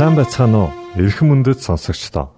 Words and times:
Сайн 0.00 0.16
байцгаана 0.16 0.58
уу? 0.64 0.70
Эрхэм 0.96 1.28
мөндөд 1.28 1.60
сонсогчдоо. 1.60 2.32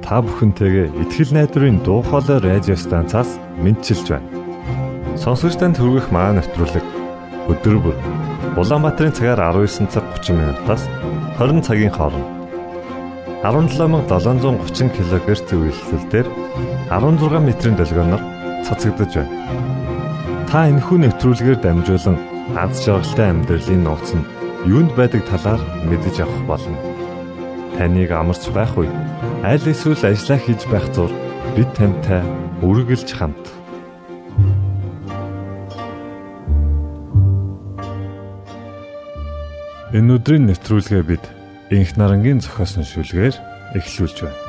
Та 0.00 0.24
бүхэнтэйгээ 0.24 0.96
ихтгэл 1.04 1.36
найдварын 1.36 1.84
дуу 1.84 2.00
хоолой 2.00 2.40
радио 2.40 2.80
станцаас 2.80 3.36
мэдчилж 3.60 4.08
байна. 4.08 4.24
Сонсогч 5.20 5.60
танд 5.60 5.76
хүргэх 5.76 6.08
маань 6.08 6.40
нэвтрүүлэг 6.40 6.86
өдөр 7.52 7.76
бүр 7.84 7.96
Улаанбаатарын 8.56 9.12
цагаар 9.12 9.52
19 9.52 9.92
цаг 9.92 10.00
30 10.16 10.32
минутаас 10.32 10.88
20 11.36 11.60
цагийн 11.60 11.92
хооронд 11.92 12.24
17730 13.44 14.88
кГц 14.88 15.44
зөвлөлтөөр 15.44 16.26
16 16.88 17.44
метрийн 17.44 17.76
долгионоор 17.76 18.24
цацагдж 18.64 19.12
байна. 19.12 19.36
Та 20.48 20.72
энэхүү 20.72 21.04
нэвтрүүлгээр 21.04 21.60
дамжуулан 21.60 22.16
аз 22.56 22.80
жаргалтай 22.80 23.28
амьдралын 23.28 23.84
нууц 23.84 24.16
нь 24.16 24.37
юунд 24.68 24.92
байдаг 24.92 25.24
талаар 25.24 25.60
мэдэж 25.88 26.20
авах 26.20 26.42
болно. 26.44 26.76
Таныг 27.76 28.10
амарч 28.12 28.44
байх 28.52 28.76
үед 28.76 28.92
аль 29.40 29.64
эсвэл 29.72 29.96
ажиллаа 30.04 30.38
хийж 30.44 30.62
байх 30.68 30.84
зур 30.92 31.08
бид 31.56 31.70
тантай 31.72 32.20
үргэлж 32.60 33.08
хамт. 33.16 33.44
Энэ 39.96 40.20
өдрийн 40.20 40.44
нэвтрүүлгээ 40.52 41.02
бид 41.08 41.24
Инх 41.72 41.96
нарангийн 41.96 42.44
зохиосон 42.44 42.84
шүлгээр 42.84 43.36
эхлүүлж 43.72 44.18
байна. 44.20 44.47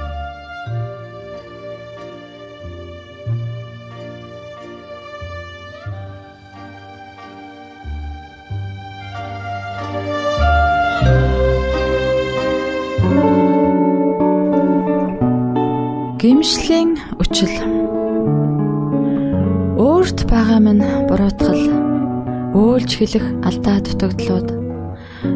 Гимшлийн 16.39 16.95
үчил. 17.19 17.51
Өөрт 19.75 20.23
байгаа 20.31 20.63
минь 20.63 20.79
буруутгал 21.11 21.67
өөлж 22.55 22.91
хэлэх 22.95 23.43
алдаа 23.43 23.83
дутагдлууд. 23.83 24.47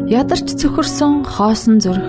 Ядарч 0.08 0.56
цөхөрсөн 0.56 1.28
хоосон 1.28 1.84
зүрх 1.84 2.08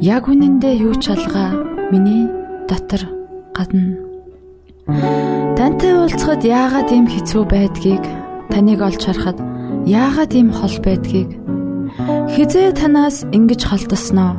яг 0.00 0.24
үнэндээ 0.24 0.88
юу 0.88 0.96
ч 0.96 1.12
алгаа 1.12 1.52
миний 1.92 2.24
дотор 2.64 3.04
гадна. 3.52 4.00
Тантай 5.60 5.92
уулзахад 5.92 6.48
яагаад 6.48 6.96
ийм 6.96 7.04
хэцүү 7.04 7.44
байдгийг 7.44 8.08
таныг 8.48 8.80
олж 8.80 9.04
харахад 9.04 9.36
яагаад 9.84 10.32
ийм 10.32 10.48
хол 10.48 10.76
байдгийг? 10.80 11.28
Хизээ 12.32 12.72
танаас 12.72 13.28
ингэж 13.36 13.68
холдосноо 13.68 14.32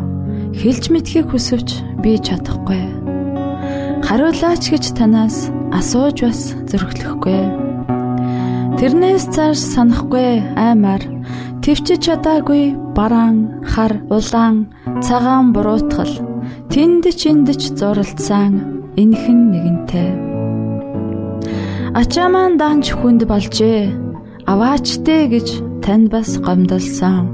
хэлж 0.57 0.89
мэдхийг 0.89 1.29
хүсвч 1.29 1.85
би 2.01 2.17
чадахгүй 2.17 3.04
хариулаач 4.05 4.63
гэж 4.69 4.85
танаас 4.97 5.49
асууж 5.73 6.17
бас 6.21 6.41
зөрөглөхгүй. 6.69 7.41
Тэрнээс 8.77 9.25
цааш 9.33 9.59
санахгүй 9.73 10.45
аймаар 10.53 11.01
төвчж 11.65 12.05
чадаагүй 12.05 12.77
бараан, 12.93 13.65
хар, 13.65 13.93
улаан, 14.13 14.69
цагаан 15.01 15.57
буруутгал 15.57 16.13
тэнд 16.69 17.09
чиндэж 17.17 17.61
зуралдсан 17.79 18.53
энхэн 19.01 19.39
нэгэнтэй. 19.51 20.09
Ачаа 21.97 22.29
маань 22.29 22.61
данч 22.61 22.93
хүнд 22.93 23.25
болжээ. 23.25 23.89
Аваачтэй 24.45 25.23
гэж 25.33 25.47
танд 25.81 26.13
бас 26.13 26.37
гомдолсон. 26.45 27.25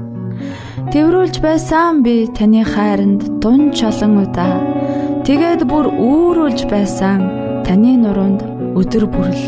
Тэврүүлж 0.88 1.36
байсан 1.44 2.00
би 2.00 2.24
таны 2.32 2.64
хайранд 2.64 3.20
дун 3.42 3.76
чолон 3.76 4.24
удаа 4.24 4.71
Тэгээд 5.22 5.62
бүр 5.70 5.86
үүрүүлж 5.86 6.66
байсан 6.66 7.20
таны 7.62 7.94
нуруунд 7.94 8.42
өдөр 8.74 9.06
бүрл 9.06 9.44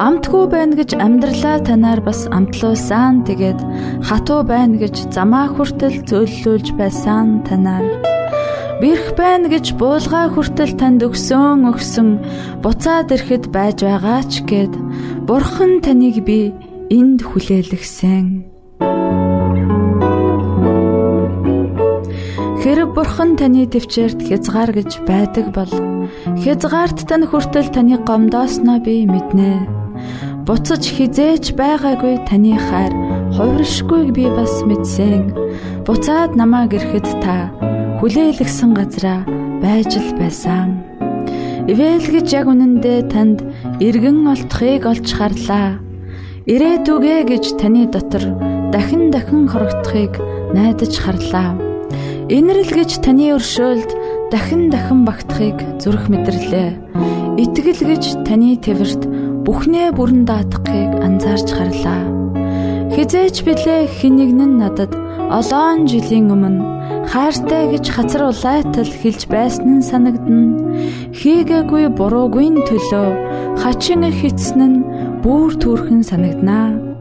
амтгүй 0.00 0.44
байна 0.48 0.78
гэж 0.80 0.96
амьдралаа 0.96 1.60
танаар 1.60 2.00
бас 2.00 2.24
амтлуулсан. 2.32 3.20
Тэгээд 3.28 3.60
хатуу 4.08 4.40
байна 4.48 4.80
гэж 4.80 5.12
замаа 5.12 5.52
хүртэл 5.52 6.02
зөөллүүлж 6.08 6.72
байсан 6.80 7.44
танаар. 7.44 7.84
Бэрх 8.80 9.12
байна 9.14 9.52
гэж 9.52 9.76
буулгаа 9.76 10.32
хүртэл 10.32 10.74
танд 10.80 11.04
өгсөн 11.04 11.68
өгсөн. 11.68 12.08
Буцаад 12.64 13.12
ирэхэд 13.12 13.52
байж 13.54 13.84
байгаа 13.84 14.24
ч 14.24 14.40
гэд 14.48 14.72
бурхан 15.28 15.84
таныг 15.84 16.24
би 16.24 16.50
энд 16.90 17.20
хүлээлгсэн 17.22 18.51
Хэрэг 22.62 22.94
бурхан 22.94 23.34
таны 23.34 23.66
төвчээрт 23.66 24.22
хязгаар 24.22 24.70
гэж 24.70 25.02
байдаг 25.02 25.50
бол 25.50 25.72
хязгаарт 26.38 27.10
тань 27.10 27.26
хүртэл 27.26 27.74
таны 27.74 27.98
гомдоосноо 27.98 28.78
би 28.78 29.02
мэднэ. 29.02 29.66
Буцаж 30.46 30.86
хизээч 30.86 31.58
байгаагүй 31.58 32.22
таны 32.22 32.54
хайр 32.54 32.94
хувиршгүйг 33.34 34.14
би 34.14 34.30
бас 34.30 34.62
мэдсэн. 34.62 35.34
Буцаад 35.82 36.38
намаа 36.38 36.70
гэрхэд 36.70 37.08
та 37.18 37.50
хүлээлгсэн 37.98 38.70
газараа 38.78 39.26
байж 39.58 39.98
л 39.98 40.14
байсан. 40.22 40.86
Ивэл 41.66 42.06
гэж 42.14 42.30
яг 42.30 42.46
үнэндээ 42.46 43.10
танд 43.10 43.42
эргэн 43.82 44.22
олдохыг 44.30 44.86
олж 44.86 45.10
харлаа. 45.10 45.82
Ирээдүгэ 46.46 47.26
гэж 47.26 47.58
таны 47.58 47.90
дотор 47.90 48.22
дахин 48.70 49.10
дахин 49.10 49.50
хорогдохыг 49.50 50.22
найдаж 50.54 50.94
харлаа 51.02 51.71
Инрэл 52.32 52.72
гэж 52.72 53.04
таны 53.04 53.36
өршөөлд 53.36 53.90
дахин 54.32 54.72
дахин 54.72 55.04
багтахыг 55.04 55.60
зүрх 55.84 56.08
мэдэрлээ. 56.08 56.70
Итгэл 57.36 57.82
гэж 57.92 58.24
таны 58.24 58.56
твэрт 58.56 59.04
бүхнээ 59.44 59.92
бүрэн 59.92 60.24
даатгахыг 60.24 60.96
анзаарч 61.04 61.52
харлаа. 61.52 62.08
Хизээч 62.96 63.44
билээ 63.44 63.84
хинэгн 63.84 64.48
нь 64.48 64.58
надад 64.64 64.96
олоон 65.28 65.84
жилийн 65.84 66.32
өмнө 66.32 66.64
хайртай 67.12 67.68
гэж 67.68 67.84
хацар 67.92 68.32
улайтал 68.32 68.88
хэлж 68.88 69.28
байсан 69.28 69.68
нь 69.76 69.84
санагдна. 69.84 70.72
Хийгээгүй 71.12 71.92
буруугүй 71.92 72.48
төлөө 72.64 73.08
хачин 73.60 74.08
хитсэн 74.08 74.60
нь 74.72 74.84
бүр 75.20 75.52
түүрхэн 75.60 76.00
санагданаа. 76.00 76.91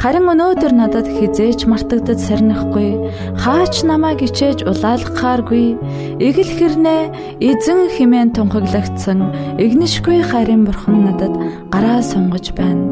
Харин 0.00 0.30
өнөөдөр 0.32 0.72
надад 0.72 1.06
хизээч 1.06 1.68
мартагдад 1.68 2.20
сарнихгүй, 2.20 2.96
хаач 3.42 3.84
намайг 3.84 4.24
ичээж 4.24 4.64
улаалгахааргүй, 4.64 5.76
эгэл 6.16 6.52
хэрнээ 6.56 7.02
эзэн 7.44 7.92
химэн 7.92 8.32
тунхаглагдсан 8.32 9.20
игнишгүй 9.60 10.24
хайрын 10.24 10.64
бурхан 10.64 11.04
надад 11.06 11.34
гараа 11.68 12.00
сунгаж 12.00 12.56
байна. 12.56 12.88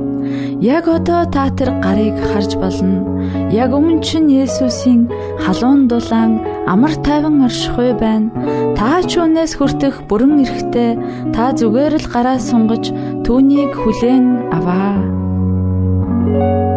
Яг 0.60 0.89
одоо 0.89 1.25
та 1.25 1.49
тэр 1.49 1.81
гарыг 1.81 2.21
харж 2.21 2.60
болно. 2.60 3.25
Яг 3.50 3.72
өмнө 3.72 4.05
чинь 4.05 4.28
Есүсийн 4.28 5.09
халуун 5.41 5.89
дулаан 5.89 6.44
амар 6.69 6.93
тайван 7.00 7.49
оршихуй 7.49 7.97
байна. 7.97 8.28
Та 8.77 9.00
ч 9.09 9.16
үнээс 9.16 9.56
хүртэх 9.56 10.05
бүрэн 10.05 10.44
эрэхтэй 10.44 11.00
та 11.33 11.56
зүгээр 11.56 11.97
л 11.97 12.06
гараа 12.12 12.37
сунгаж 12.37 12.93
түүнийг 13.25 13.72
хүлээн 13.72 14.53
аваа. 14.53 16.70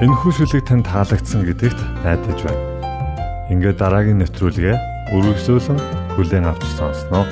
Энэ 0.00 0.16
хүшүүлэг 0.16 0.64
танд 0.64 0.88
таалагдсан 0.88 1.44
гэдэгт 1.44 1.76
найдаж 2.00 2.40
байна. 2.48 2.64
Ингээд 3.52 3.76
дараагийн 3.84 4.24
нэвтрүүлгээ 4.24 4.76
үргэлжлүүлэн 5.12 5.76
хүлээн 6.16 6.48
авч 6.48 6.64
сонсноо. 6.72 7.28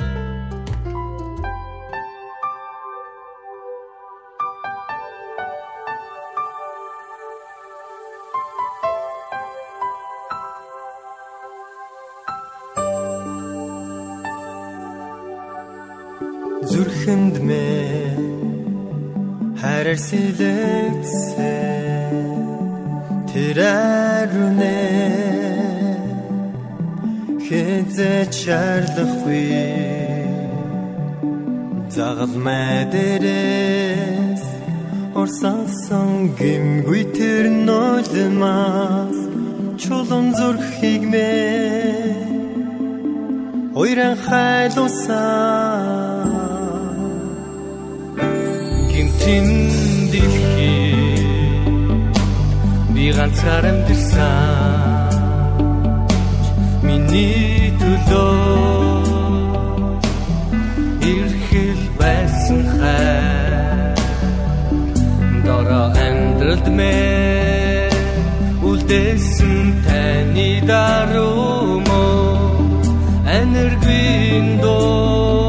зүрхэнд 16.69 17.35
мэ 17.41 17.65
хайраар 19.57 19.97
сэлэгдсэн 23.29 23.33
тэрэрүнэ. 23.33 24.77
Хэзээ 27.45 28.21
чарлахгүй 28.39 29.49
загал 31.95 32.33
мэдэрээс. 32.45 34.43
Орсансан 35.19 36.09
гимгүй 36.39 37.03
тэр 37.17 37.45
нулимас 37.67 39.17
чулуун 39.81 40.27
зүрхийг 40.37 41.03
мэ 41.11 41.33
ойран 43.81 44.15
хайлусан 44.25 45.79
гимтин 48.91 49.47
дэлхий 50.11 50.88
ганцаар 53.17 53.65
амьдсан 53.71 55.13
миний 56.87 57.73
төлөө 57.81 58.89
ирхэл 61.11 61.81
байсан 61.99 62.61
хай 62.77 63.93
дора 65.45 65.83
амьдралд 66.07 66.67
мэ 66.77 66.97
үлдээсэн 68.69 69.57
таны 69.85 70.49
даруй 70.69 71.71
мó 71.87 72.05
энергийн 73.39 74.47
доо 74.63 75.48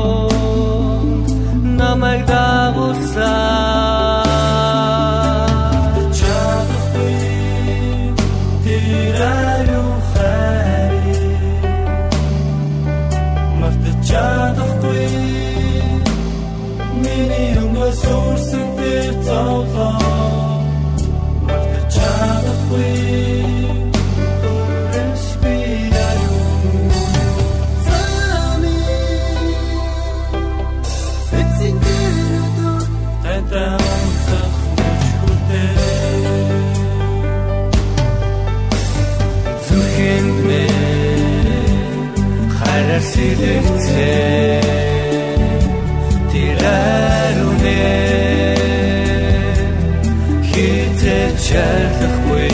хитэ 51.71 52.01
чарлахгүй 52.01 52.49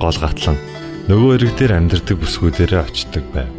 гол 0.00 0.16
гатлан 0.20 0.56
нөгөө 1.08 1.30
ирэг 1.38 1.52
дээр 1.56 1.72
амьдардаг 1.78 2.16
бүсгүүдээрээ 2.18 2.82
очдог 2.82 3.24
байв. 3.32 3.50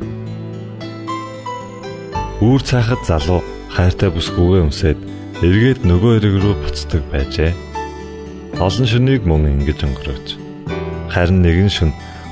Үүр 2.44 2.62
цаахад 2.62 3.02
залуу 3.08 3.42
хайртай 3.74 4.12
бүсгүйгээ 4.14 4.62
өмсөд 4.68 5.00
эргээд 5.42 5.82
нөгөө 5.88 6.12
ирэг 6.22 6.36
рүү 6.44 6.56
буцдаг 6.62 7.02
байжээ. 7.10 7.54
Олон 8.62 8.88
шөнийг 8.90 9.26
мөн 9.26 9.50
ингэж 9.64 9.80
өнгөрөөж. 9.86 10.28
Харин 11.14 11.42
нэгэн 11.42 11.72
шөн 11.72 11.92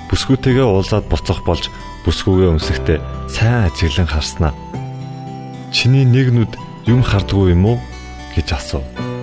бүсгүйтэйгээ 0.09 0.65
уулзаад 0.65 1.05
буцах 1.09 1.41
болж 1.47 1.69
бүсгүйгээ 2.05 2.53
өмсөхдөө 2.53 2.97
сайн 3.31 3.69
ажиглан 3.69 4.09
харснаа. 4.09 4.53
Чиний 5.73 6.05
нэг 6.05 6.29
нүд 6.33 6.53
юм 6.85 7.01
хардггүй 7.01 7.57
юм 7.57 7.65
уу 7.73 7.77
гэж 8.35 8.53
асуув. 8.53 9.14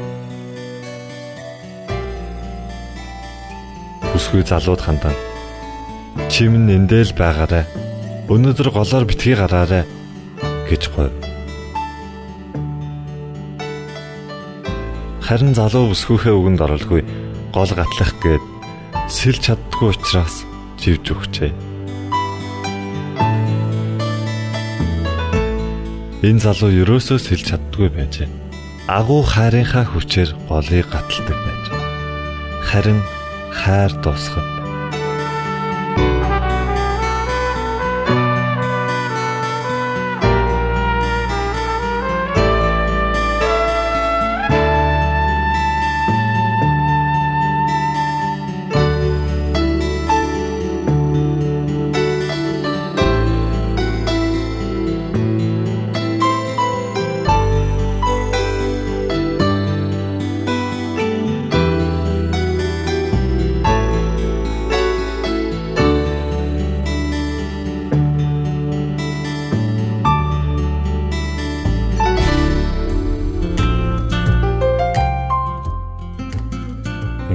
Бүсгүй 4.33 4.49
залууд 4.49 4.81
хандан 4.81 5.13
чим 6.33 6.65
нэндэл 6.65 7.13
байгаарэ 7.21 7.69
өнөөдөр 8.33 8.73
голоор 8.73 9.05
битгий 9.05 9.37
гараарэ 9.37 9.85
гэж 10.73 10.89
гойв. 10.97 11.13
Харин 15.21 15.53
залуу 15.53 15.93
бүсгүйхээ 15.93 16.33
үгэнд 16.33 16.65
оролгүй 16.65 17.05
гол 17.53 17.73
гатлах 17.77 18.17
гээд 18.25 18.45
сэлж 19.13 19.53
чаддгүй 19.53 19.93
учраас 19.93 20.49
живж 20.81 21.13
өгчээ. 21.13 21.53
Энэ 26.25 26.41
залуу 26.41 26.73
ерөөсөө 26.73 27.19
сэлж 27.21 27.53
чаддгүй 27.53 27.93
байжээ. 27.93 28.33
Агуу 28.89 29.21
хайрынхаа 29.29 29.85
хүчээр 29.93 30.33
голыг 30.49 30.89
гаталдаг 30.89 31.37
байж. 31.37 31.65
Харин 32.73 33.05
хайр 33.61 33.93
дуусахад 34.03 34.52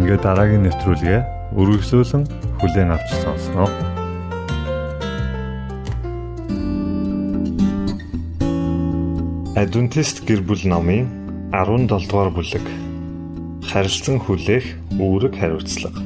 ингээд 0.08 0.24
дараагийн 0.24 0.64
нэвтрүүлгээ 0.64 1.20
үргэлжлүүлэн 1.60 2.24
хүлээн 2.64 2.96
авч 2.96 3.10
сонсноо. 3.28 3.68
Адвентист 9.60 10.24
гэр 10.24 10.48
бүл 10.48 10.64
номын 10.64 11.12
17 11.52 11.92
дугаар 11.92 12.32
бүлэг 12.32 12.64
харилцан 13.68 14.24
хүлээх 14.24 14.80
үүрэг 14.96 15.34
хариуцлага. 15.36 16.00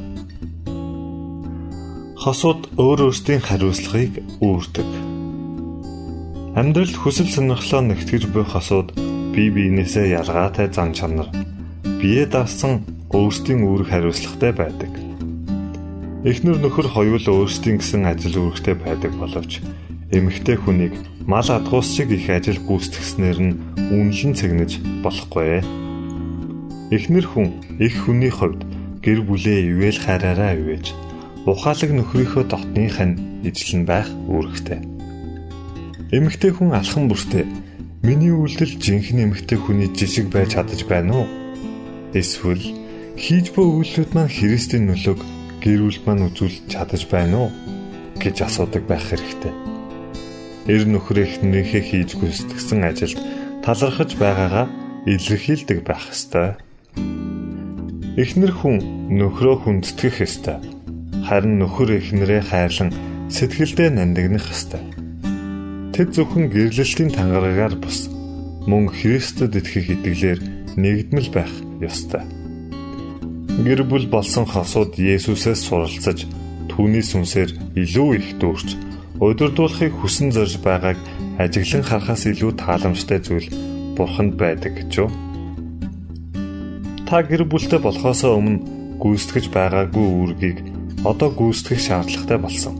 Хосууд 2.25 2.73
өөр 2.81 3.05
өөрсдийн 3.05 3.45
хариуцлагыг 3.45 4.17
үүрдэг. 4.41 4.89
Амьдралд 6.57 6.97
хүсэл 6.97 7.29
сонирхлоо 7.29 7.85
нэгтгэж 7.85 8.33
буй 8.33 8.49
хосууд 8.49 8.97
бие 9.29 9.53
биенээсээ 9.53 10.17
ялгаатай 10.17 10.73
зан 10.73 10.89
чанар 10.97 11.29
бие 12.01 12.25
даасан 12.25 12.81
өөрсдийн 13.11 13.67
үүрэг 13.67 13.87
хариуцлагатай 13.91 14.51
байдаг. 14.55 14.91
Эхнэр 16.23 16.57
нөхөр 16.61 16.87
хоёул 16.87 17.25
өөрсдийн 17.25 17.81
гэсэн 17.81 18.07
ажил 18.07 18.39
үүрэгтэй 18.39 18.75
байдаг 18.77 19.11
боловч 19.19 19.59
эмэгтэй 20.11 20.57
хүнийг 20.59 20.93
мал 21.27 21.47
адгуус 21.49 21.87
шиг 21.91 22.11
их 22.11 22.29
ажил 22.29 22.59
гүйцэтгэснээр 22.61 23.39
нь 23.41 23.57
үнэлэн 23.91 24.33
цэгнэж 24.35 24.71
болохгүй. 25.03 25.63
Эхнэр 26.91 27.25
хүн 27.25 27.47
их 27.79 27.95
хүний 28.05 28.31
хувьд 28.31 28.63
гэр 29.01 29.25
бүлээ 29.25 29.71
ивэл 29.71 29.99
хараараа 29.99 30.55
ивэж 30.59 30.93
ухаалаг 31.49 31.89
нөхрийнхөө 31.89 32.43
дотных 32.47 33.01
нь 33.01 33.47
ижлэн 33.47 33.83
байх 33.89 34.07
үүрэгтэй. 34.29 34.79
Эмэгтэй 36.11 36.51
хүн 36.53 36.75
алхан 36.75 37.09
бүртээ 37.09 37.45
миний 38.05 38.29
үйлдэл 38.29 38.77
жинхэнэ 38.77 39.25
эмэгтэй 39.25 39.57
хүний 39.57 39.89
жишг 39.89 40.29
байж 40.29 40.53
чадаж 40.53 40.85
байна 40.85 41.25
уу? 41.25 41.27
Эсвэл 42.13 42.80
хийж 43.19 43.51
буй 43.55 43.67
үйлдэлүүд 43.67 44.11
маань 44.15 44.31
Христийн 44.31 44.87
нөлөөг 44.87 45.21
гэр 45.63 45.79
бүл 45.83 45.99
маань 46.05 46.25
үзүүлж 46.31 46.71
чадаж 46.71 47.03
байна 47.11 47.47
уу 47.47 47.49
гэж 48.21 48.45
асуудаг 48.47 48.83
байх 48.87 49.03
хэрэгтэй. 49.09 49.53
Эр 50.69 50.85
нөхөр 50.87 51.25
эхнэрийнхээ 51.25 51.83
хийж 51.83 52.09
гүйцэтгсэн 52.21 52.81
ажилд 52.85 53.19
талархаж 53.65 54.15
байгаагаа 54.17 54.67
илэрхийлдэг 55.05 55.83
байх 55.85 56.13
ёстой. 56.13 56.57
Эхнэр 58.17 58.53
хүн 58.53 58.77
нөхрөө 59.17 59.55
хүндэтгэх 59.65 60.21
ёстой. 60.21 60.57
Харин 61.25 61.57
нөхөр 61.61 61.97
эхнэрээ 61.97 62.41
хайрлан 62.45 62.93
сэтгэлдээ 63.29 63.89
нандинах 63.89 64.45
ёстой. 64.49 64.83
Тэд 65.93 66.13
зөвхөн 66.15 66.49
гэрлэлтийн 66.53 67.11
тангараагаар 67.13 67.75
бус 67.81 68.09
мөн 68.69 68.93
Христэд 68.93 69.57
итгэх 69.57 69.97
итгэлээр 69.97 70.39
нэгдмэл 70.77 71.29
байх 71.33 71.53
ёстой. 71.81 72.40
Гэр 73.61 73.85
бүл 73.85 74.09
болсон 74.09 74.49
хосууд 74.49 74.97
Есүсээс 74.97 75.69
суралцаж 75.69 76.25
түүний 76.65 77.05
сүнсээр 77.05 77.77
илүү 77.77 78.09
их 78.17 78.27
дүүрч 78.41 78.73
удирдуулахыг 79.21 79.93
хүсэн 80.01 80.33
зорж 80.33 80.57
байгааг 80.65 80.97
ажиглан 81.37 81.85
харахаас 81.85 82.25
илүү 82.25 82.57
тааламжтай 82.57 83.21
зүйл 83.21 83.53
бурханд 83.93 84.33
байдаг 84.41 84.81
гэж 84.81 85.05
юу? 85.05 85.09
Та 87.05 87.21
гэр 87.21 87.45
бүлтэй 87.45 87.77
болохоос 87.77 88.25
өмнө 88.25 88.97
гүйцэтгэж 88.97 89.53
байгаагүй 89.53 90.07
үүргийг 90.09 90.57
одоо 91.05 91.29
гүйцэтгэх 91.29 91.85
шаардлагатай 91.85 92.39
болсон. 92.41 92.75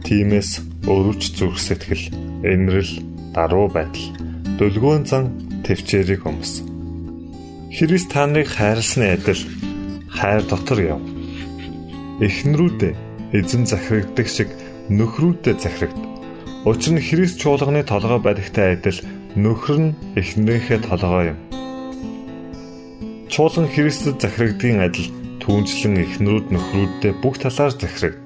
Тиймээс 0.00 0.64
өрөвч 0.88 1.36
зүрх 1.36 1.60
сэтгэл, 1.60 2.08
энэрл, 2.40 3.04
даруй 3.36 3.68
байдал, 3.68 4.08
дөлгөөн 4.56 5.04
зан 5.04 5.28
төвчээрийг 5.60 6.24
өмс. 6.24 6.64
Христ 7.68 8.08
та 8.08 8.24
нарыг 8.24 8.48
хайрлсны 8.48 9.12
адил 9.12 9.63
хайр 10.14 10.42
дотор 10.46 10.78
яв. 10.80 11.00
Эхнэрүүдээ 12.22 12.94
эзэн 13.34 13.66
захирагддаг 13.66 14.28
шиг 14.30 14.48
нөхрүүдэд 14.88 15.58
захирагд. 15.58 15.98
Учир 16.64 16.94
нь 16.94 17.04
Христ 17.04 17.42
чуулганы 17.42 17.82
толгой 17.82 18.20
байдагтай 18.22 18.78
адил 18.78 18.98
нөхөр 19.34 19.78
нь 19.82 19.96
эхнэрийнхээ 20.14 20.80
толгой 20.86 21.34
юм. 21.34 21.38
Чуулган 23.28 23.66
Христэд 23.66 24.22
захирагдгийн 24.22 24.80
адил 24.86 25.10
түүнчлэн 25.42 25.98
эхнэрүүд 26.06 26.46
нөхрүүддээ 26.54 27.12
бүх 27.18 27.42
талаар 27.42 27.74
захирагд. 27.74 28.24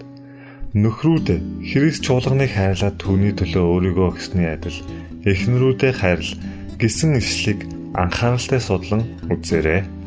Нөхрүүд 0.77 1.29
Христ 1.65 2.05
чуулганыг 2.05 2.53
хайрлаад 2.53 3.01
түүний 3.01 3.33
төлөө 3.33 3.65
өөрийгөө 3.65 4.07
өгсөний 4.13 4.53
адил 4.53 4.79
эхнэрүүдээ 5.25 5.93
хайрл 5.97 6.31
гэсэн 6.77 7.19
ишлийг 7.19 7.65
анхааралтай 7.97 8.61
судлан 8.61 9.03
үзээрэй. 9.33 9.98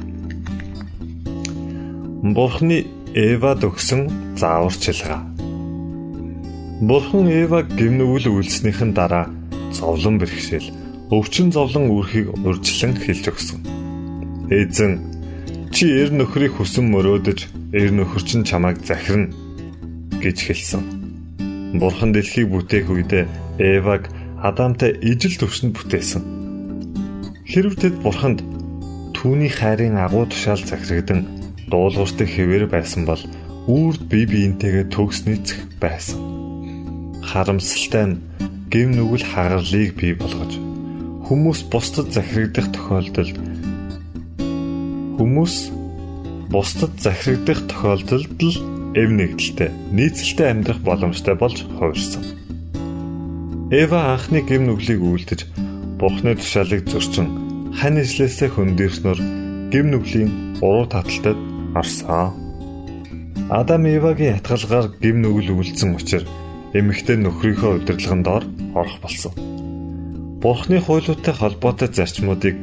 Бурхны 2.21 2.85
Эвад 3.17 3.65
өгсөн 3.65 4.37
зааварчилгаа. 4.37 5.25
Бурхан 6.85 7.25
Эваг 7.25 7.73
гимнүгэл 7.73 8.29
үйлснийхэн 8.29 8.93
дараа 8.93 9.25
зовлон 9.73 10.21
бэрхшээл 10.21 10.69
өвчин 11.09 11.49
зовлон 11.49 11.89
үрхийг 11.89 12.29
урьдчилан 12.45 12.93
хэлж 12.93 13.25
өгсөн. 13.25 13.59
Эзэн 14.53 15.01
чи 15.73 15.89
эр 15.89 16.13
нөхрийг 16.13 16.61
хүсэн 16.61 16.93
мөрөөдөж 16.93 17.73
эр 17.73 17.89
нөхөр 17.89 18.21
чинь 18.21 18.45
чамайг 18.45 18.85
захирна 18.85 19.33
гэж 20.21 20.37
хэлсэн. 20.45 20.81
Бурхан 21.81 22.13
дэлхийг 22.13 22.53
бүтээх 22.53 22.85
үедээ 22.85 23.25
Эваг 23.57 24.13
Адамтай 24.37 24.93
ижил 25.01 25.41
төвшөнд 25.41 25.73
бүтээсэн. 25.73 26.21
Хэрв 27.49 27.81
тэд 27.81 27.97
Бурханд 28.05 28.45
түүний 29.17 29.49
хайрын 29.49 29.97
агуу 29.97 30.29
тушаал 30.29 30.61
захирагдан 30.61 31.40
дуулууртай 31.71 32.27
хэвээр 32.27 32.67
байсан 32.67 33.07
бол 33.07 33.23
үрд 33.71 34.01
бие 34.11 34.27
биентэйгээ 34.27 34.85
төгс 34.91 35.25
нийцэх 35.25 35.59
байсан. 35.79 36.19
Харамсалтай 37.23 38.05
нь 38.11 38.21
гэм 38.71 38.95
нүгэл 38.95 39.25
хагарлыг 39.31 39.95
бий 39.95 40.13
болгож 40.15 40.59
хүмүүс 41.27 41.59
бусдад 41.71 42.11
захирагдах 42.11 42.67
тохиолдолд 42.75 43.35
хүмүүс 45.15 45.55
бусдад 46.51 46.93
захирагдах 46.99 47.59
тохиолдолд 47.71 48.39
л 48.43 48.55
эв 48.99 49.09
нэгдэлтэй 49.11 49.71
нийцэлтэй 49.95 50.47
амьдрах 50.51 50.79
боломжтой 50.83 51.35
болж 51.39 51.63
хувирсан. 51.79 52.23
Эва 53.71 54.11
анхны 54.11 54.43
гэм 54.43 54.67
нүглийг 54.67 54.99
үлдэж 54.99 55.47
Бурхны 55.95 56.35
тушаалыг 56.35 56.89
зөрчин 56.91 57.71
хань 57.77 58.01
ижлээсээ 58.03 58.49
хөндөрснөр 58.51 59.19
гэм 59.71 59.85
нүглийн 59.93 60.59
уруу 60.59 60.89
таталтад 60.89 61.50
орсон. 61.75 62.33
Адам 63.49 63.83
Евагийн 63.85 64.39
ятгалгаар 64.39 64.87
гим 65.03 65.21
нүгэл 65.21 65.55
үлдсэн 65.59 65.95
учраас 65.95 66.29
эмэгтэй 66.71 67.17
нөхрийнхөө 67.19 67.83
удирдлагын 67.83 68.23
доор 68.23 68.43
орох 68.79 68.97
болсон. 69.03 69.33
Бурхны 70.39 70.79
хуйлуудтай 70.79 71.35
холбоотой 71.35 71.89
зарчмуудыг 71.91 72.55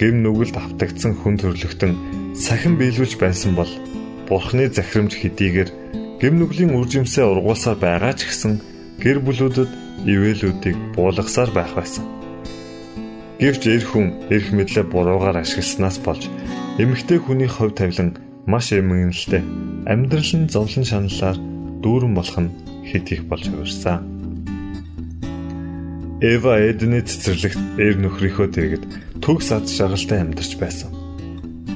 гим 0.00 0.24
нүгэлд 0.24 0.56
автагдсан 0.56 1.12
хүн 1.20 1.36
төрлөختөн 1.36 1.92
сахин 2.32 2.80
биелүүлж 2.80 3.20
байсан 3.20 3.52
бол 3.52 3.68
Бурхны 4.28 4.72
захирамж 4.72 5.12
хэдийгээр 5.20 5.70
гим 6.24 6.34
нүглийн 6.40 6.72
үржимсээ 6.72 7.24
ургуулсаар 7.28 7.76
байгаа 7.76 8.16
ч 8.16 8.32
гэсэн 8.32 8.52
гэр 9.02 9.20
бүлүүдэд 9.20 9.70
ивэлүүдийг 10.08 10.76
буулгасаар 10.96 11.50
байх 11.52 11.76
байсан. 11.76 12.04
Гэвч 13.40 13.62
эр 13.68 13.84
хүн 13.84 14.06
эрх 14.32 14.48
мэдлээ 14.52 14.84
буруугаар 14.88 15.44
ашигласнаас 15.44 16.00
болж 16.00 16.28
эмэгтэй 16.80 17.18
хүний 17.20 17.48
хувь 17.48 17.76
тавилан 17.76 18.16
маш 18.46 18.72
эмгэнэлтэй 18.72 19.42
амьдрал 19.90 20.32
нь 20.36 20.48
зовлон 20.48 20.84
шаналлаар 20.84 21.36
дүүрэн 21.82 22.14
болох 22.14 22.38
нь 22.40 22.54
хэд 22.88 23.06
их 23.12 23.22
болж 23.28 23.44
хувирсан. 23.48 24.00
Эва 26.20 26.60
Эдний 26.60 27.00
цэцэрлэгт 27.00 27.80
эр 27.80 27.96
нөхрийнхөө 27.96 28.48
дэргэд 28.52 28.84
төгс 29.24 29.48
ад 29.56 29.64
жаргалтай 29.64 30.20
амьдарч 30.20 30.52
байсан. 30.60 30.92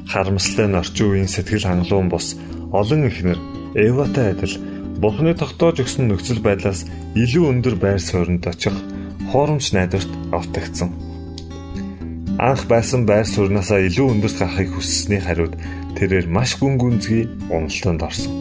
Харамсалтай 0.05 0.67
нь 0.69 0.77
орчин 0.77 1.07
үеийн 1.09 1.29
сэтгэл 1.29 1.65
хангалуун 1.65 2.09
бус 2.13 2.37
олон 2.69 3.09
ихнэр 3.09 3.39
Эватай 3.73 4.37
адил 4.37 4.55
Бурхны 5.01 5.33
тогтоож 5.35 5.81
өгсөн 5.83 6.07
нөхцөл 6.07 6.39
байдлаас 6.39 6.85
илүү 7.19 7.43
өндөр 7.51 7.75
байр 7.75 7.99
суурьнд 7.99 8.47
очих 8.47 8.71
хуурамч 9.33 9.73
найдварт 9.75 10.11
автагдсан. 10.31 10.93
Анх 12.39 12.63
байсан 12.71 13.03
байр 13.09 13.27
сууриасаа 13.27 13.83
илүү 13.87 14.07
өндөрт 14.13 14.39
гарахыг 14.39 14.71
хүссэний 14.71 15.19
хариуд 15.19 15.59
тэрээр 15.97 16.27
маш 16.27 16.55
гүн 16.59 16.75
гүнзгий 16.77 17.25
уналтанд 17.49 18.01
орсон. 18.03 18.33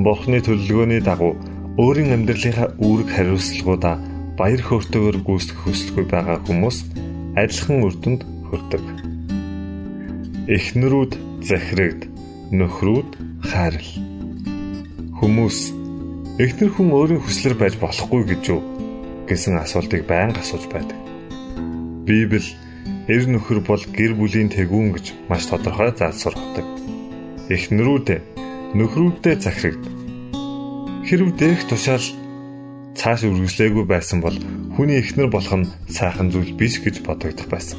Бурхны 0.00 0.40
төлөвлөгөөний 0.40 1.02
дагуу 1.04 1.34
өөрийн 1.76 2.14
амьдралынхаа 2.16 2.78
үүрэг 2.80 3.08
хариуцлагуудаа 3.12 3.96
баяр 4.38 4.62
хөөртэйгээр 4.64 5.18
гүйцэтгэх 5.26 5.60
хүсэлгүй 5.64 6.04
байгаа 6.08 6.38
хүмүүс 6.44 6.76
адилхан 7.36 7.84
үр 7.84 7.94
дүнд 8.00 8.22
хүрдэг. 8.48 8.84
Эхнэрүүд 10.46 11.12
захирагд, 11.42 12.02
нөхрүүд 12.52 13.10
хайрл 13.50 14.06
Хүмүүс 15.16 15.72
эхнэр 16.36 16.70
хүн 16.76 16.92
өөрийн 16.92 17.24
хүслэр 17.24 17.56
байж 17.56 17.80
болохгүй 17.80 18.36
гэж 18.36 18.42
юу 18.52 18.60
гэсэн 19.24 19.56
асуултыг 19.56 20.04
байнга 20.04 20.44
асууж 20.44 20.68
байдаг. 20.68 20.92
Библи 22.04 22.44
эр 23.06 23.22
нөхөр 23.30 23.62
бол 23.62 23.82
гэр 23.94 24.18
бүлийн 24.18 24.50
тэгүүн 24.50 24.90
гэж 24.98 25.06
маш 25.30 25.46
тодорхой 25.46 25.94
заалсургадаг. 25.94 26.66
Эхнэрүүд 27.46 28.08
нөхрүүддээ 28.74 29.36
захирагд. 29.38 29.84
Хэрв 31.06 31.30
дээрх 31.38 31.70
тушаал 31.70 32.02
цааш 32.98 33.30
үргэлжлээгүй 33.30 33.86
байсан 33.86 34.18
бол 34.18 34.34
хүний 34.74 34.98
эхнэр 34.98 35.30
болох 35.30 35.54
нь 35.54 35.70
сайхан 35.86 36.34
зүйл 36.34 36.58
биш 36.58 36.82
гэж 36.82 37.06
бодогдох 37.06 37.46
байсан. 37.46 37.78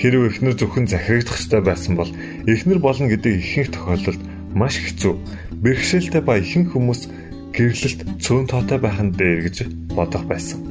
Хэрв 0.00 0.32
эхнэр 0.32 0.56
зөвхөн 0.56 0.88
захирагдах 0.88 1.36
ёстой 1.36 1.60
байсан 1.60 2.00
бол 2.00 2.08
эхнэр 2.48 2.80
болно 2.80 3.12
гэдэг 3.12 3.44
ихэнх 3.44 3.76
тохиолдолд 3.76 4.22
маш 4.56 4.80
хэцүү 4.80 5.14
бэрхшээлтэй 5.60 6.22
ба 6.24 6.40
ихэнх 6.40 6.72
хүмүүс 6.72 7.12
гэрлэлт 7.52 8.00
цөөн 8.24 8.48
тоотой 8.48 8.80
байх 8.80 8.96
нь 9.04 9.12
дээр 9.12 9.44
гэж 9.44 9.56
бодох 9.92 10.24
байсан. 10.24 10.64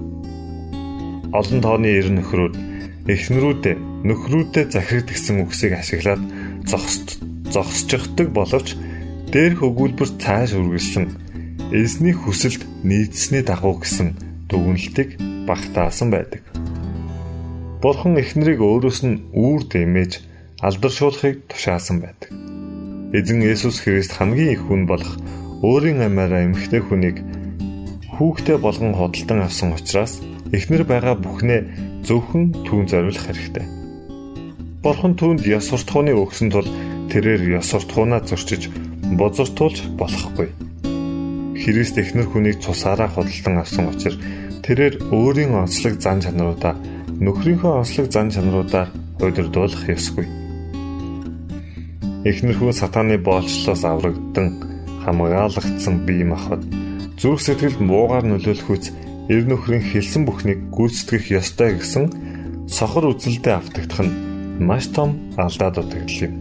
Олон 1.29 1.61
тооны 1.61 1.93
ер 1.93 2.09
нөхрүүд 2.09 2.68
эхнэрүүдээ 3.09 3.75
нөхрүүдэд 4.05 4.69
захирагд 4.77 5.09
гэсэн 5.09 5.41
үгсийг 5.41 5.73
ашиглаад 5.73 6.21
зогсчихдаг 6.69 8.29
боловч 8.29 8.77
дээрх 9.33 9.65
өгүүлбэр 9.65 10.09
цааш 10.21 10.53
үргэлжлэн 10.53 11.07
эзний 11.73 12.13
хүсэлд 12.13 12.61
нийцсэний 12.85 13.41
дагуу 13.41 13.81
гэсэн 13.81 14.13
дүгнэлтийг 14.49 15.17
багтаасан 15.49 16.09
байдаг. 16.13 16.45
Бурхан 17.81 18.17
эхнэрийг 18.21 18.61
өөрөөс 18.61 18.99
нь 19.05 19.21
үүр 19.33 19.65
дэмэж 19.65 20.11
алдаршуулахыг 20.61 21.49
тушаасан 21.49 21.97
байдаг. 22.01 22.29
Эзэн 23.17 23.41
Есүс 23.41 23.81
Христ 23.81 24.13
хамгийн 24.17 24.53
их 24.53 24.61
хүн 24.69 24.85
болох 24.85 25.17
өөрийн 25.65 26.05
амаараа 26.05 26.45
эмхтэй 26.45 26.81
хүнийг 26.83 27.25
хүүхдээ 28.17 28.57
болгон 28.61 28.93
хөдөлтөн 28.93 29.45
авсан 29.47 29.73
учраас 29.73 30.21
эхнэр 30.51 30.83
байгаа 30.83 31.15
бүхнээ 31.17 31.88
зөвхөн 32.07 32.65
түүн 32.65 32.85
зориулах 32.91 33.25
хэрэгтэй. 33.25 33.65
Бурхан 34.83 35.13
түүнд 35.19 35.43
ёс 35.43 35.67
суртахууны 35.67 36.15
өгсөн 36.15 36.49
тул 36.53 36.67
тэрээр 37.11 37.59
ёс 37.59 37.67
суртахуунаа 37.71 38.23
зөрчиж 38.23 38.71
бозортуулж 39.19 39.91
болохгүй. 39.99 40.49
Христ 41.59 41.99
эхнэр 41.99 42.27
хүнийг 42.31 42.63
цусаараа 42.63 43.09
хөдөлтөн 43.11 43.59
авсан 43.59 43.91
учраас 43.91 44.21
тэрээр 44.63 45.11
өөрийн 45.11 45.51
онцлог 45.59 45.99
зан 45.99 46.23
чанаруудаа 46.23 46.79
нөхрийнхөө 47.19 47.83
онцлог 47.83 48.07
зан 48.07 48.31
чанаруудаар 48.31 48.89
удирдуулах 49.19 49.83
ёсгүй. 49.91 50.27
Эхнэрхүү 52.29 52.71
сатааны 52.71 53.17
боолчлоос 53.19 53.83
аврагдсан 53.83 54.47
хамгаалагдсан 55.03 55.95
бие 56.07 56.23
махбод 56.23 56.63
зүрх 57.19 57.41
сэтгэлд 57.43 57.79
муугаар 57.83 58.23
нөлөөлөхүйц 58.27 58.85
эр 59.29 59.45
нөхрийн 59.45 59.85
хэлсэн 59.85 60.25
бүхнийг 60.25 60.73
гүйцэтгэх 60.73 61.29
ёстой 61.37 61.77
гэсэн 61.77 62.05
сохор 62.65 63.13
үзэлдээ 63.13 63.61
автагдах 63.61 64.01
нь 64.01 64.13
маш 64.57 64.89
том 64.89 65.21
алдаа 65.37 65.69
дутагдал 65.69 66.25
юм. 66.25 66.33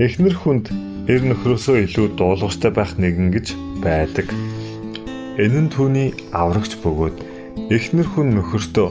Эхнэр 0.00 0.32
хүнд 0.32 0.72
эр 1.12 1.22
нөхрөөсөө 1.28 1.76
илүү 1.84 2.16
дуулууртай 2.16 2.72
байх 2.72 2.96
нэгэн 2.96 3.28
гэж 3.36 3.46
байдаг. 3.84 4.32
Энэ 5.36 5.68
нь 5.68 5.72
түүний 5.72 6.08
аврагч 6.32 6.80
бөгөөд 6.80 7.16
эхнэр 7.68 8.08
хүн 8.16 8.32
нөхөртөө 8.40 8.88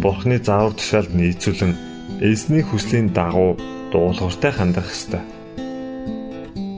Бурхны 0.00 0.40
заавар 0.42 0.74
тушаалд 0.74 1.12
нийцүүлэн 1.14 1.72
эзний 2.24 2.64
хүслийн 2.66 3.12
дагуу 3.12 3.60
дуулууртай 3.92 4.50
хандах 4.56 4.88
ёстой. 4.90 5.22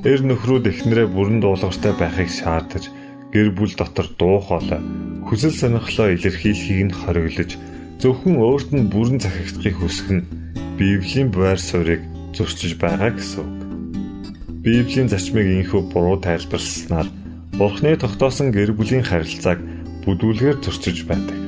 Эр 0.05 0.21
нөхрүүд 0.27 0.69
эхнэрээ 0.69 1.09
бүрэн 1.15 1.41
дуулууртай 1.41 1.95
байхыг 1.97 2.29
шаардаж 2.29 2.93
гэр 3.35 3.49
бүл 3.57 3.73
дотор 3.79 4.07
дуу 4.19 4.39
хоолой 4.43 4.81
хүсэл 5.27 5.55
сонирхлоо 5.55 6.15
илэрхийлэхийг 6.15 6.81
нь 6.87 6.99
хориглож 7.01 7.51
зөвхөн 7.99 8.37
өөрт 8.39 8.71
нь 8.77 8.87
бүрэн 8.93 9.19
захирагдахыг 9.19 9.77
хүсэх 9.83 10.09
нь 10.15 10.27
Библийн 10.79 11.33
байр 11.33 11.59
суурийг 11.59 12.05
зөрчиж 12.37 12.77
байгаа 12.77 13.11
гэсэн 13.17 13.41
үг. 13.43 13.51
Библийн 14.63 15.09
зарчмыг 15.09 15.49
инхүү 15.49 15.83
буруу 15.91 16.21
тайлбарласнаар 16.21 17.09
Бурхны 17.57 17.97
тогтоосон 17.97 18.53
гэр 18.53 18.77
бүлийн 18.77 19.01
харилцааг 19.01 19.59
бүдүүлгээр 20.05 20.61
зөрчиж 20.61 21.09
байдаг. 21.09 21.39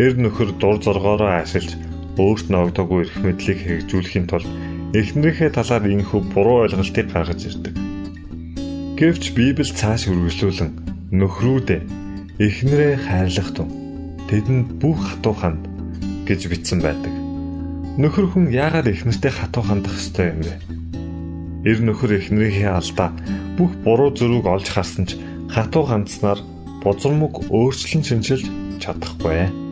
Эр 0.00 0.16
нөхөр 0.16 0.56
дур 0.56 0.80
зоргоороо 0.80 1.44
ашиглаж 1.44 1.76
өөрт 2.16 2.48
нь 2.48 2.56
огдоогүй 2.56 3.04
эрх 3.04 3.16
мэдлийг 3.20 3.60
хэрэгжүүлэхийн 3.60 4.26
тулд 4.26 4.48
эхнэрийнхээ 4.96 5.50
талаар 5.52 5.84
инхүү 5.84 6.20
буруу 6.32 6.64
ойлголтыг 6.64 7.12
гаргаж 7.12 7.40
ирдэг. 7.44 7.85
Гэвч 8.96 9.36
Библи 9.36 9.60
цааш 9.60 10.08
үргэлжлүүлэн 10.08 10.72
нөхрүүдээ 11.12 11.80
эхнэрээ 12.40 12.96
хайрлах 13.04 13.52
тун 13.52 13.68
тэдэнд 14.24 14.80
бүх 14.80 14.96
хатуу 14.96 15.36
ханд 15.36 15.68
гэж 16.24 16.48
бичсэн 16.48 16.80
байдаг. 16.80 17.12
Нөхөр 18.00 18.32
хүн 18.32 18.48
яагаад 18.48 18.88
эхнэртэй 18.88 19.32
хатуу 19.36 19.68
хандах 19.68 20.00
ёстой 20.00 20.32
юм 20.32 20.40
бэ? 20.40 20.54
Эр 21.68 21.78
нөхөр 21.84 22.24
эхнэрийнхээ 22.24 22.72
алдаа 22.72 23.12
бүх 23.60 23.76
буруу 23.84 24.16
зөрүүг 24.16 24.48
олж 24.48 24.72
харсан 24.72 25.04
ч 25.04 25.20
хатуу 25.52 25.84
хандснаар 25.84 26.40
бузармог 26.80 27.52
өөрчлөн 27.52 28.00
шинжилж 28.00 28.48
чадахгүй. 28.80 29.65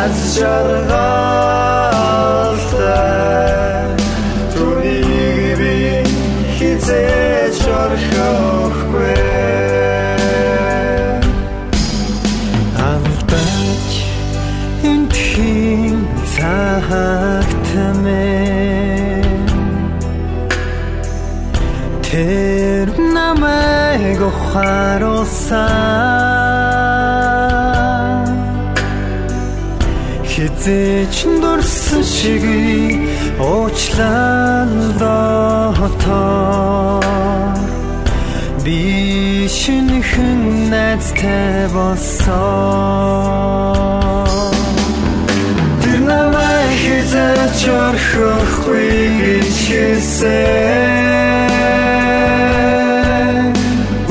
аз 0.00 0.16
жаргалтай 0.36 1.11
Хизээч 30.62 31.16
дурсан 31.42 32.04
шиг 32.14 32.44
уучлал 33.40 34.72
дотор 35.00 37.02
Би 38.64 38.80
шинхэн 39.58 40.40
найзтай 40.70 41.66
болсон. 41.74 42.30
Тэр 45.82 46.00
намайг 46.06 46.70
хизээч 46.82 47.60
орхихгүй 47.82 48.94
гэж 49.18 49.56
хэлсэн. 49.66 50.30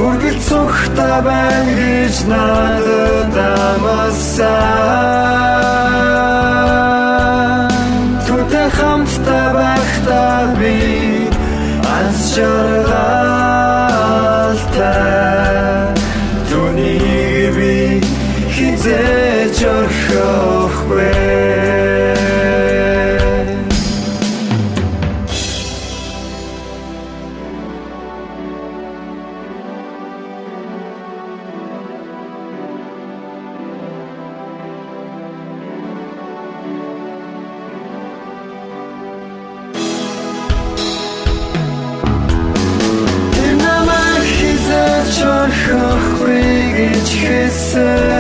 Үргэлж 0.04 0.42
цогтой 0.52 1.18
байна 1.24 1.72
гэж 1.80 2.16
надад 2.28 3.36
амласан 3.40 5.41
хэлсэн 47.72 48.11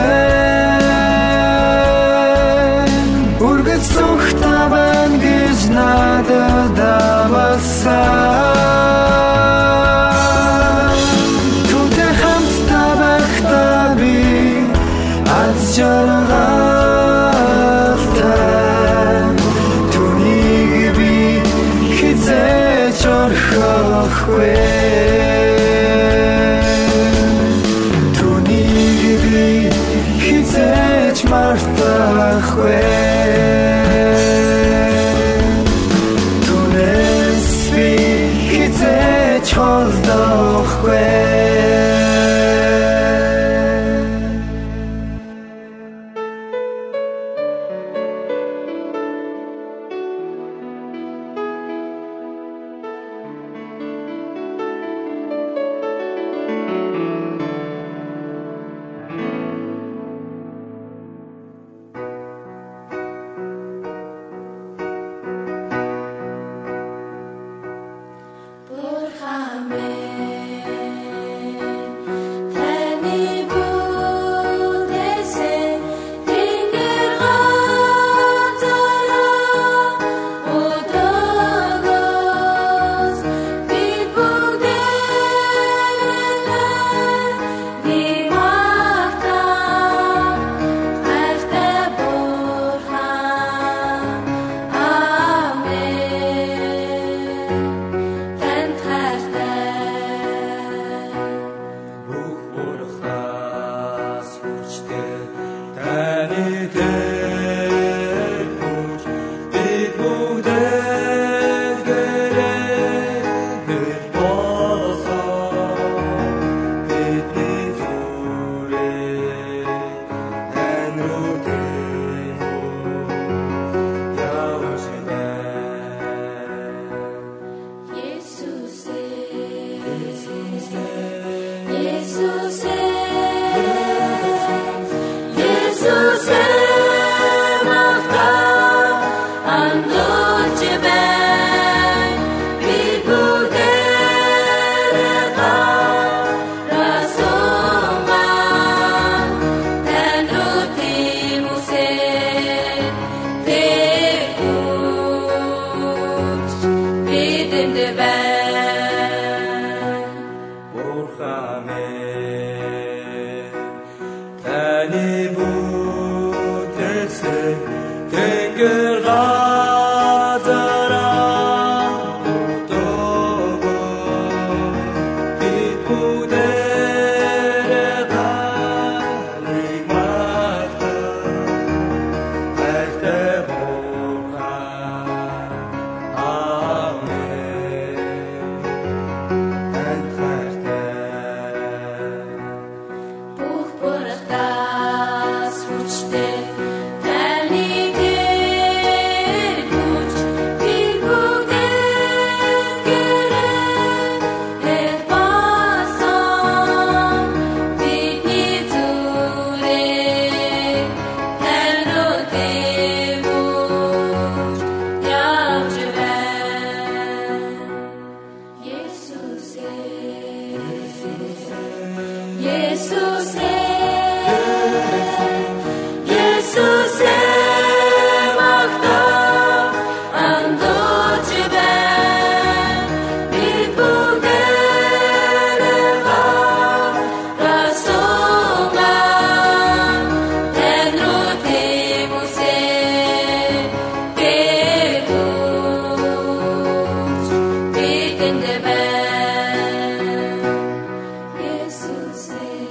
Jesus 251.81 252.29
name. 252.29 252.70